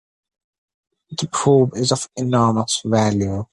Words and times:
The 1.11 1.27
probe 1.27 1.77
is 1.77 1.91
of 1.91 2.09
enormous 2.17 2.81
value. 2.83 3.45